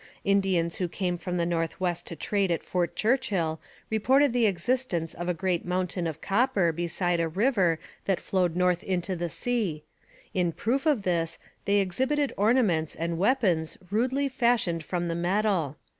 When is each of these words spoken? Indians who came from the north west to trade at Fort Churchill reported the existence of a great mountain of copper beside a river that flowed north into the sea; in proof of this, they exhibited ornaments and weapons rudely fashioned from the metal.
Indians 0.23 0.77
who 0.77 0.87
came 0.87 1.15
from 1.19 1.37
the 1.37 1.45
north 1.45 1.79
west 1.79 2.07
to 2.07 2.15
trade 2.15 2.49
at 2.49 2.63
Fort 2.63 2.95
Churchill 2.95 3.61
reported 3.91 4.33
the 4.33 4.47
existence 4.47 5.13
of 5.13 5.29
a 5.29 5.33
great 5.35 5.63
mountain 5.63 6.07
of 6.07 6.21
copper 6.21 6.71
beside 6.71 7.19
a 7.19 7.27
river 7.27 7.77
that 8.05 8.19
flowed 8.19 8.55
north 8.55 8.81
into 8.83 9.15
the 9.15 9.29
sea; 9.29 9.83
in 10.33 10.53
proof 10.53 10.87
of 10.87 11.03
this, 11.03 11.37
they 11.65 11.75
exhibited 11.77 12.33
ornaments 12.35 12.95
and 12.95 13.19
weapons 13.19 13.77
rudely 13.91 14.27
fashioned 14.27 14.83
from 14.83 15.07
the 15.07 15.13
metal. 15.13 15.77